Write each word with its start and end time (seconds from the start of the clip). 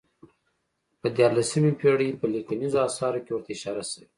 په 1.01 1.07
دیارلسمې 1.17 1.71
پېړۍ 1.79 2.09
په 2.19 2.25
لیکنیزو 2.33 2.79
اثارو 2.87 3.23
کې 3.25 3.31
ورته 3.33 3.51
اشاره 3.55 3.83
شوې. 3.91 4.05